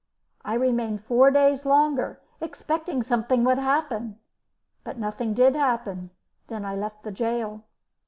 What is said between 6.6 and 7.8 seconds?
I left the gaol.